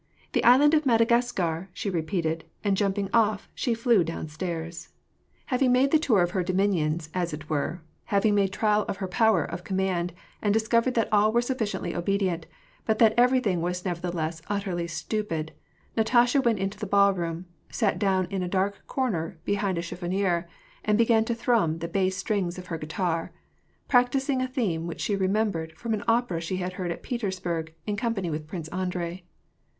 The 0.31 0.43
Island 0.43 0.73
of 0.73 0.83
Madagas 0.83 1.31
car!" 1.31 1.69
she 1.75 1.87
repeated, 1.87 2.43
and 2.63 2.75
jumping 2.75 3.07
off, 3.13 3.47
she 3.53 3.75
flew 3.75 4.03
downstairs. 4.03 4.89
WAR 5.51 5.59
AND 5.59 5.59
PEACE. 5.59 5.59
285 5.59 5.59
Having 5.59 5.71
made 5.71 5.91
the 5.91 6.07
toiir 6.07 6.23
of 6.23 6.31
her 6.31 6.43
dominions, 6.43 7.09
as 7.13 7.33
it 7.33 7.49
were, 7.51 7.83
having 8.05 8.33
made 8.33 8.51
trial 8.51 8.81
of 8.87 8.97
her 8.97 9.07
power 9.07 9.43
of 9.43 9.63
command, 9.63 10.13
and 10.41 10.55
discovered 10.55 10.95
that 10.95 11.07
all 11.11 11.31
were 11.31 11.39
sufficiently 11.39 11.93
obedient, 11.95 12.47
but 12.87 12.97
that 12.97 13.13
everything 13.15 13.61
was 13.61 13.83
neverthe 13.83 14.11
less 14.15 14.41
utterly 14.47 14.87
stupid, 14.87 15.51
Natasha 15.95 16.41
went 16.41 16.57
into 16.57 16.79
the 16.79 16.87
ballroom, 16.87 17.45
sat 17.71 17.99
down 17.99 18.25
in 18.31 18.41
a 18.41 18.47
dark 18.47 18.81
comer 18.87 19.37
behind 19.45 19.77
a 19.77 19.81
chiffonier^ 19.81 20.45
and 20.83 20.97
began 20.97 21.23
to 21.25 21.35
thrum 21.35 21.77
the 21.77 21.87
bass 21.87 22.17
strings 22.17 22.57
of 22.57 22.65
her 22.73 22.77
guitar, 22.79 23.31
practising 23.87 24.41
a 24.41 24.47
theme 24.47 24.87
which 24.87 24.99
she 25.01 25.15
re 25.15 25.27
membered 25.27 25.73
from 25.73 25.93
an 25.93 26.03
opera 26.07 26.41
she 26.41 26.57
had 26.57 26.73
heard 26.73 26.89
at 26.89 27.03
Petersburg 27.03 27.75
in 27.85 27.95
com 27.95 28.15
pany 28.15 28.31
with 28.31 28.47
Prince 28.47 28.67
Andrei. 28.69 29.25